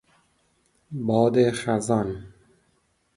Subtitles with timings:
[1.07, 2.33] باد خزان